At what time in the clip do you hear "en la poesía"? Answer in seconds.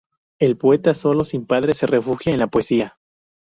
2.33-2.97